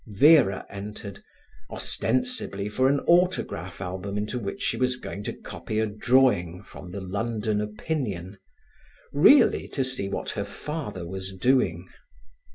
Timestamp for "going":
4.97-5.23